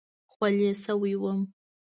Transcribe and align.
خولې 0.31 0.71
شوی 0.83 1.13
وم. 1.21 1.39